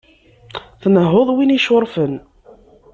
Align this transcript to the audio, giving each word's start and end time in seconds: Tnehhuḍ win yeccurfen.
Tnehhuḍ 0.81 1.27
win 1.33 1.53
yeccurfen. 1.55 2.13